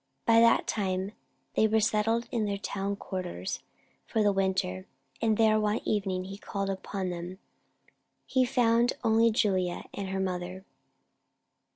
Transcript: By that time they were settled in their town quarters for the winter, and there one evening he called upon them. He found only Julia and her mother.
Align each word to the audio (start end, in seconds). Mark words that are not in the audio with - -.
By 0.25 0.39
that 0.39 0.65
time 0.65 1.11
they 1.53 1.67
were 1.67 1.79
settled 1.79 2.27
in 2.31 2.45
their 2.45 2.57
town 2.57 2.95
quarters 2.95 3.61
for 4.07 4.23
the 4.23 4.31
winter, 4.31 4.87
and 5.21 5.37
there 5.37 5.59
one 5.59 5.79
evening 5.87 6.23
he 6.23 6.39
called 6.39 6.71
upon 6.71 7.11
them. 7.11 7.37
He 8.25 8.43
found 8.43 8.93
only 9.03 9.29
Julia 9.29 9.83
and 9.93 10.09
her 10.09 10.19
mother. 10.19 10.65